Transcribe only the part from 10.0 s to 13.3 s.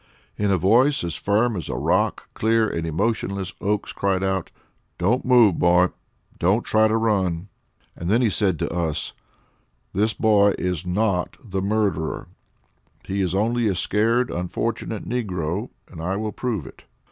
boy is not the murderer; he